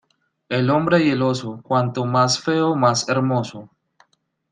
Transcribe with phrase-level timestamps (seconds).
[0.49, 3.69] El hombre y el oso cuanto más feo más hermoso.